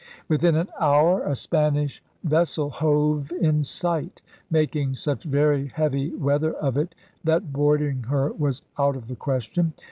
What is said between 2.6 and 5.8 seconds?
hove in sight, making such very